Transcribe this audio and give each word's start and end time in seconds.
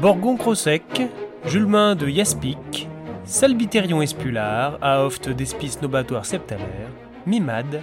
Borgon 0.00 0.36
Crosec, 0.36 1.02
Julmin 1.46 1.94
de 1.94 2.06
Yaspic, 2.06 2.86
Salbiterion 3.24 4.02
Espular, 4.02 4.78
Aoft 4.82 5.30
d'Espis 5.30 5.78
Nobatoire 5.80 6.26
Septalaire, 6.26 6.90
Mimade, 7.24 7.80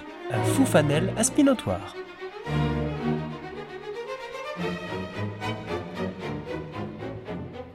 Foufanel 0.53 1.11
Aspinotoire. 1.17 1.95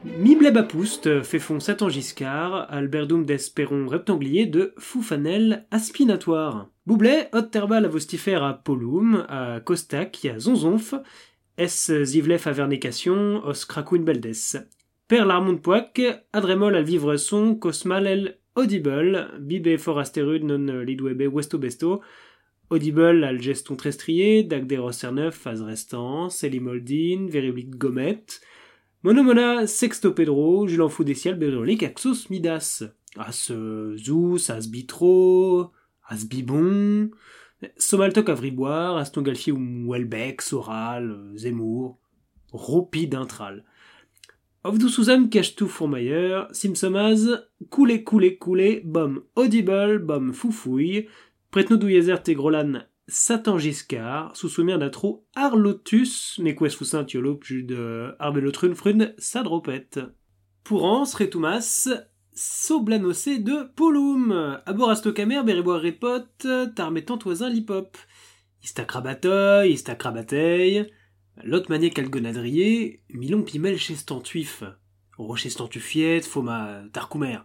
Miblebapoust 0.05 1.21
fait 1.23 1.39
fond 1.39 1.59
Satan 1.59 1.89
Giscard, 1.89 2.67
Alberdum 2.69 3.25
d'Esperon 3.25 3.87
rectanglier 3.87 4.45
de 4.45 4.73
Foufanel 4.77 5.65
aspinatoire. 5.71 6.69
Boublet, 6.85 7.29
hot 7.33 7.43
terbal 7.43 7.85
à 7.85 7.89
vostifère 7.89 8.43
à 8.43 8.53
Polum, 8.53 9.25
à 9.27 9.59
Costac, 9.59 10.25
à 10.33 10.39
Zonzonf, 10.39 10.93
S. 11.59 11.91
Zivlef 12.03 12.47
à 12.47 12.53
Vernécation, 12.53 13.45
Os 13.45 13.65
Krakoun 13.65 14.05
Beldes. 14.05 14.65
Per 15.09 15.25
l'Armond 15.25 15.57
Poic, 15.57 16.01
Adremol 16.31 16.77
al 16.77 16.85
vivre 16.85 17.17
son, 17.17 17.55
Cosmal 17.55 18.07
el 18.07 18.39
Audible, 18.55 19.27
Bibe 19.41 19.77
forasterud 19.77 20.45
non 20.47 20.69
lidwebe 20.87 21.27
westo 21.27 21.59
besto, 21.59 21.99
Audible 22.71 23.27
al 23.27 23.41
geston 23.43 23.75
trestrier, 23.75 24.45
Dagderos 24.47 25.01
Cerneuf, 25.01 25.35
Faz 25.35 25.59
restant, 25.59 26.29
Selimoldin, 26.29 27.27
Veriblic 27.27 27.75
Gomet, 27.75 28.39
Monomona 29.03 29.67
Sexto 29.67 30.13
Pedro, 30.13 30.65
Jules 30.65 30.89
Fou 30.89 31.03
des 31.03 31.15
ciels, 31.15 31.35
Bédrolic, 31.35 31.83
Axos 31.83 32.29
Midas, 32.29 32.85
As 33.17 33.51
Zeus, 33.97 34.49
As 34.49 34.69
Bitro, 34.69 35.73
As 36.07 36.23
Bibon, 36.23 37.11
Somaltok 37.77 38.29
Avriboire, 38.29 38.97
Astongalfi 38.97 39.51
ou 39.51 39.59
Welbeck, 39.89 40.41
Soral, 40.41 41.31
Zemmour, 41.35 41.97
Ropi 42.51 43.07
d'Intral. 43.07 43.65
Souzam 44.87 45.29
Cachtou 45.29 45.67
Fourmailleur, 45.67 46.47
Simsomaz, 46.51 47.47
Coulé 47.69 48.03
Coulé 48.03 48.37
Coulé, 48.37 48.81
Bom 48.85 49.21
Audible, 49.35 49.99
Bom 49.99 50.31
Foufouille, 50.33 51.07
Pretno 51.51 51.77
Douyezer 51.77 52.21
Tegrolan 52.21 52.83
Satan 53.07 53.57
Giscard, 53.57 54.35
sous-soumier 54.35 54.77
d'atro 54.77 55.25
Arlotus, 55.35 56.39
Neques 56.39 56.69
Foussin 56.69 57.03
Tiolop, 57.03 57.43
Jude 57.43 57.75
Arbelotrun 58.19 58.75
Frun, 58.75 59.13
Sadropet. 59.17 59.89
Pourance, 60.63 61.15
Retoumas, 61.15 61.89
Soblanosé 62.41 63.39
de 63.39 63.69
Polum, 63.75 64.61
Aborastocamer, 64.65 65.43
Beribois 65.43 65.79
Repot, 65.79 66.23
Tarmetant 66.73 67.17
Toisin 67.17 67.49
Lipop, 67.49 67.97
Istacrabatoy, 68.63 69.73
Istacrabatei, 69.73 70.89
Lot 71.43 71.67
Maniac 71.67 71.99
Algonadrier, 71.99 73.03
Milon 73.09 73.43
Pimel 73.43 73.77
Chestantuif, 73.77 74.63
Rochestantufiette, 75.17 76.25
Foma 76.25 76.83
Tarcoumer. 76.93 77.39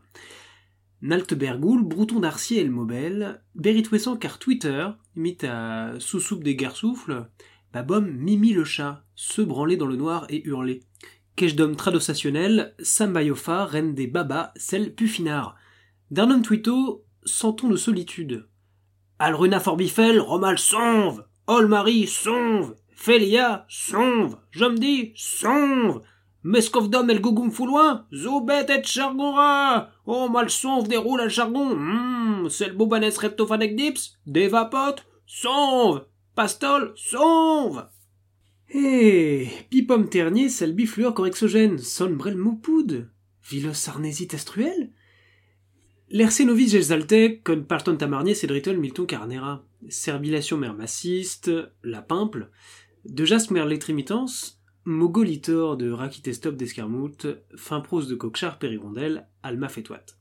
Naltebergoul, 1.03 1.83
Brouton 1.83 2.21
d'Arcier 2.21 2.61
et 2.61 2.65
le 2.65 2.71
Mobel, 2.71 3.43
Beritouessant 3.57 4.17
car 4.17 4.39
Twitter, 4.39 4.87
imite 5.17 5.43
à 5.43 5.95
Sous-Soupe 5.99 6.45
des 6.45 6.55
Garsoufles, 6.55 7.29
Babom 7.73 8.07
Mimi 8.07 8.53
le 8.53 8.63
chat, 8.63 9.05
se 9.17 9.43
branler 9.43 9.77
dans 9.77 9.89
le 9.89 9.97
noir 9.97 10.27
et 10.29 10.47
hurler. 10.47 10.85
D'homme 11.37 11.77
tradossationnel, 11.77 12.75
Sambayofa, 12.79 13.67
reine 13.67 13.95
des 13.95 14.07
babas, 14.07 14.53
celle 14.57 14.95
Puffinard. 14.95 15.57
D'un 16.11 16.31
homme 16.31 16.43
twito, 16.43 17.05
sentons 17.25 17.69
de 17.69 17.77
solitude. 17.77 18.49
Alruna 19.19 19.61
Forbifel, 19.61 20.21
Romal 20.21 20.59
sonve, 20.59 21.25
Olmarie 21.47 22.07
sonve, 22.07 22.75
Félia 22.95 23.67
sonve, 23.69 24.37
Jomdi 24.53 25.13
sonve, 25.17 26.03
Meskovdom 26.45 27.09
el 27.09 27.21
gougoum 27.21 27.51
fouloin, 27.51 28.07
Zobet 28.13 28.67
et 28.71 28.85
chargora, 28.85 29.91
Oh 30.07 30.29
mal 30.29 30.51
sonve 30.51 30.89
déroule 30.89 31.23
al 31.23 31.31
charbon, 31.31 31.73
hum, 31.73 32.49
c'est 32.51 32.69
le 32.69 32.75
bobanes 32.75 33.19
reptophanek 33.19 33.77
dips, 33.77 34.19
Dévapote, 34.27 35.05
sonve, 35.27 36.05
Pastol, 36.35 36.93
sonve. 36.97 37.87
Eh, 38.77 39.47
pipom 39.71 40.09
ternier, 40.09 40.49
sel 40.49 40.73
bifluor 40.73 41.15
correxogène, 41.15 41.79
son 41.79 42.11
brel 42.11 42.37
moupoud, 42.37 43.09
vilos 43.49 43.89
arnésie 43.89 44.27
testruel? 44.27 44.91
L'Ersenovis 46.11 46.73
Gesaltec, 46.73 47.45
con 47.45 47.63
parton 47.63 47.97
tamarnier 47.97 48.35
cédritol 48.35 48.79
milton 48.79 49.07
carnera, 49.07 49.65
serbilation 49.89 50.57
mermaciste, 50.57 51.53
la 51.85 52.03
pimple, 52.03 52.51
de 53.05 53.25
jasme 53.25 53.65
l'étrimitance, 53.65 54.61
Mogolitor 54.85 55.77
de 55.77 55.93
Rakitestop 55.93 56.57
d'Escarmoute, 56.57 57.29
fin 57.55 57.81
prose 57.81 58.09
de 58.09 58.17
Coquechard 58.17 58.59
Périgondel, 58.59 59.29
Alma 59.45 59.69
Fétoite. 59.69 60.19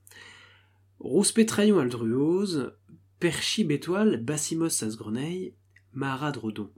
Rouspétraillon 0.99 1.79
Aldruose, 1.79 2.71
Perchi 3.19 3.63
Bétoile, 3.63 4.17
Bassimos 4.23 4.83
Asgreneil, 4.83 5.55
Marad 5.91 6.37
Redon. 6.37 6.69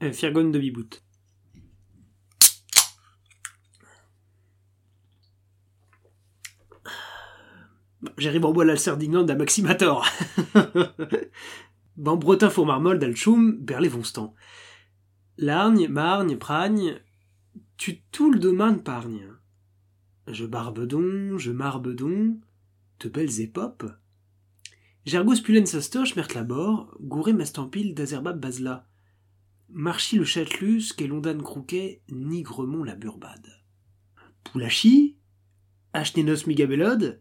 Un 0.00 0.12
Firgone 0.12 0.52
de 0.52 0.58
Bibout. 0.58 1.02
J'arrive 8.18 8.44
en 8.44 8.52
bois 8.52 8.66
l'alcerdignan 8.66 9.24
d'un 9.24 9.36
Maximator. 9.36 10.06
Bambretin 11.96 12.50
four 12.50 12.66
marmol 12.66 12.98
d'Alchum, 12.98 13.56
Berlé. 13.58 13.90
Largne, 15.38 15.88
margne, 15.88 16.36
pragne, 16.36 17.00
tu 17.78 18.02
tout 18.12 18.30
le 18.30 18.38
domaine 18.38 18.82
pargne. 18.82 19.32
Je 20.26 20.44
barbedon, 20.44 21.38
je 21.38 21.52
marbedon, 21.52 22.38
de 23.00 23.08
belles 23.08 23.40
épopes. 23.40 23.86
Gergos 25.06 25.40
pulen 25.42 25.66
sastoche, 25.66 26.16
mert 26.16 26.34
labor, 26.34 26.94
gouré 27.00 27.32
mastampil 27.32 27.94
d'azerbab 27.94 28.40
basla. 28.40 28.86
Marchi 29.68 30.16
le 30.16 30.24
châtelus, 30.24 30.92
qu'est 30.96 31.08
crouquet, 31.42 32.02
nigremont 32.08 32.84
la 32.84 32.94
burbade. 32.94 33.62
Poulachi, 34.44 35.16
Ashnenos 35.92 36.46
migabelode, 36.46 37.20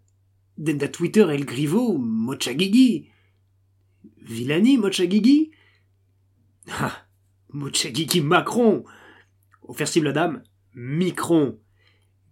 denda 0.57 0.87
Twitter 0.87 1.29
el 1.29 1.45
grivo, 1.45 1.97
mochagigi. 1.97 3.09
Villani, 4.21 4.77
mochagigi? 4.77 5.51
Ah, 6.69 7.05
Mochagiki 7.49 8.21
Macron 8.21 8.83
Offercible 9.61 10.07
la 10.07 10.11
dame, 10.11 10.43
Micron 10.73 11.59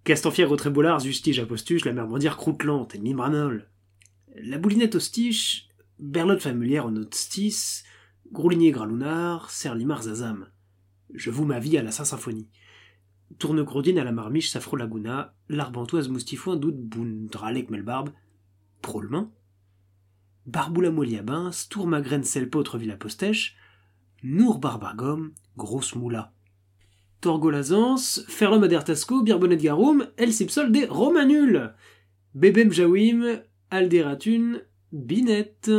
Castanfière 0.04 0.52
au 0.52 0.56
trébolard, 0.58 1.02
apostuche, 1.40 1.86
la 1.86 1.94
mère 1.94 2.08
mondière 2.08 2.36
croûtelante 2.36 2.94
et 2.94 3.00
mimranol. 3.00 3.70
La 4.36 4.58
boulinette 4.58 4.96
hostiche, 4.96 5.70
berlotte 5.98 6.42
familière 6.42 6.88
en 6.88 6.96
hostis, 6.98 7.84
grouligné 8.32 8.72
gralounard, 8.72 9.50
serlimar 9.50 10.04
zazam. 10.04 10.48
Je 11.14 11.30
vous 11.30 11.46
ma 11.46 11.60
vie 11.60 11.78
à 11.78 11.84
la 11.84 11.92
Saint-Symphonie. 11.92 12.50
Tourne 13.40 13.64
grodine 13.64 14.00
à 14.00 14.04
la 14.04 14.12
marmiche 14.12 14.50
safro 14.50 14.78
laguna, 14.78 15.36
l'arbantoise 15.50 16.10
moustifouin 16.10 16.56
doute 16.56 16.80
boun 16.80 17.28
dralek 17.28 17.70
melbarbe, 17.70 18.12
prolemain. 18.82 19.32
Barboula 20.46 20.92
moliabin, 20.92 21.52
stour 21.52 21.88
magren 21.88 22.24
selpotre 22.24 22.78
villa 22.78 22.98
postèche, 22.98 23.56
Nour 24.24 24.60
Barbagom, 24.60 25.32
grosse 25.58 25.96
moula. 25.96 26.32
Torgolazans, 27.20 28.24
Ferlom 28.28 28.64
Adertasco, 28.64 29.22
Birbonet 29.22 29.58
Garum, 29.58 30.08
El 30.18 30.32
Sipsol 30.32 30.72
des 30.72 30.86
Romanul. 30.86 31.74
Bébem 32.34 32.72
Jawim, 32.72 33.42
Alderatun, 33.70 34.62
Binet. 34.92 35.70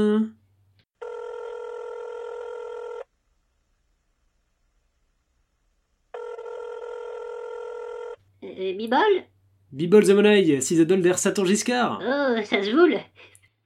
Euh, 8.44 8.74
Bibol 8.74 9.24
Bibol 9.72 10.04
Zamonaï, 10.04 10.60
Cisadol 10.60 11.02
der 11.02 11.18
Satan 11.18 11.44
Giscard. 11.44 12.00
Oh, 12.02 12.42
ça 12.44 12.62
se 12.62 12.70
voule. 12.70 12.98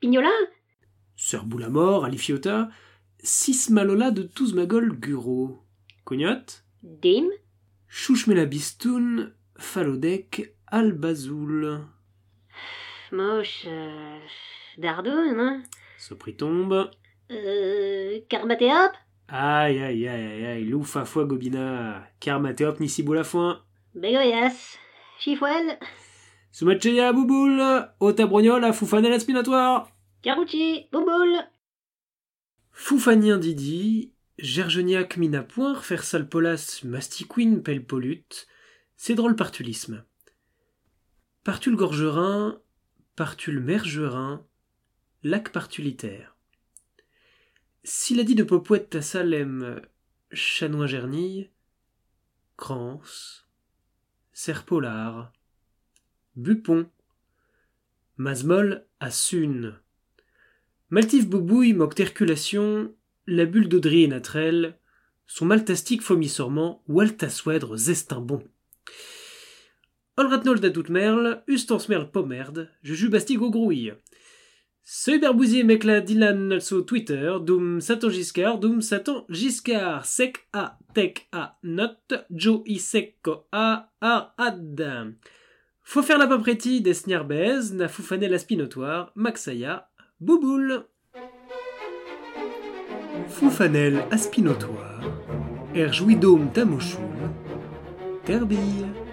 Pignolin 0.00 0.28
Sœur 1.16 1.44
Boulamor, 1.44 2.04
Alifiota, 2.04 2.69
Sismalola 3.22 4.10
de 4.10 4.22
Touzmagol 4.22 4.92
Guro. 4.92 5.64
Cognotte 6.04 6.64
Dim 6.82 7.26
Chouchmelabistoun, 7.88 9.32
Falodek, 9.58 10.54
Albazoul. 10.69 11.81
Moche. 13.10 13.64
Euh, 13.66 14.19
Dardoun, 14.78 15.40
hein 15.40 15.62
Sopritombe. 15.98 16.90
Euh. 17.31 18.20
Carmatéop 18.28 18.92
Aïe 19.31 19.78
aïe 19.78 20.08
aïe 20.08 20.24
aïe 20.24 20.46
aïe, 20.46 20.64
loufa 20.64 21.04
foi 21.04 21.26
gobina, 21.26 22.02
Carmatéop 22.20 22.78
la 23.12 23.24
foin. 23.24 23.62
Bégoyas, 23.98 24.78
Chifouel. 25.18 25.76
Soumacheya 26.52 27.12
bouboule, 27.12 27.90
Otabrognol 27.98 28.64
à 28.64 28.72
Foufanel 28.72 29.12
aspiratoire. 29.12 29.90
Carouchi, 30.22 30.86
bouboule. 30.92 31.36
Foufanien 32.70 33.38
Didi, 33.38 34.12
Gergeniac 34.38 35.16
Minapoint, 35.16 35.80
Salpolas 35.82 36.82
Mastiquin 36.84 37.58
Pelpolut, 37.58 38.46
C'est 38.96 39.16
drôle 39.16 39.34
partulisme. 39.34 40.04
Partul 41.42 41.74
gorgerin, 41.74 42.60
partul 43.16 43.58
mergerin, 43.58 44.46
lac 45.24 45.50
partulitaire. 45.50 46.36
S'il 47.82 48.20
a 48.20 48.22
dit 48.22 48.36
de 48.36 48.44
Popouette 48.44 48.94
à 48.94 49.02
Salem, 49.02 49.82
chanoin 50.30 50.86
gernille, 50.86 51.50
crance, 52.56 53.47
serpolar, 54.40 55.32
bupon, 56.37 56.87
masmol 58.19 58.87
à 59.00 59.11
Sune. 59.11 59.75
Maltif 60.90 61.26
boubouille 61.26 61.73
mocterculation, 61.73 62.94
la 63.26 63.46
bulle 63.46 63.69
d'audry 63.69 64.05
et 64.05 64.06
natrelle, 64.06 64.79
son 65.26 65.44
maltastique 65.44 66.02
fomissorement 66.02 66.85
ou 66.87 67.00
altasouèdre 67.00 67.76
zestimbon. 67.76 68.44
Olratnol 70.17 70.61
da 70.61 70.70
toute 70.70 70.91
merle, 70.91 71.43
ustance 71.49 71.88
merle 71.88 72.08
pommerde, 72.08 72.70
jujubastig 72.84 73.43
au 73.43 73.50
grouille. 73.50 73.94
Ce 74.90 75.11
berbousier 75.11 75.64
mecla 75.64 76.00
Dylan 76.00 76.50
also 76.50 76.81
Twitter, 76.81 77.37
dum 77.43 77.79
Satan 77.79 78.08
Giscard, 78.08 78.58
dum 78.58 78.81
Satan 78.81 79.26
Giscard, 79.29 80.06
sec 80.06 80.49
a 80.55 80.79
tech 80.94 81.29
a 81.31 81.58
note, 81.62 82.25
jo 82.31 82.62
i 82.64 82.79
secco 82.79 83.44
a 83.52 83.90
ar 84.00 84.32
ad. 84.38 84.81
Faut 85.82 86.00
faire 86.00 86.17
la 86.17 86.26
papretti 86.26 86.81
des 86.81 86.94
sniarbez, 86.94 87.75
na 87.75 87.87
foufané 87.87 88.29
la 88.29 88.38
spinotoire, 88.38 89.12
maxaya, 89.14 89.90
bouboule. 90.23 90.87
Foufanel 93.29 94.06
aspinotoire, 94.11 95.02
erjouidome 95.75 96.50
tamochoul, 96.50 97.29
terbille. 98.25 99.07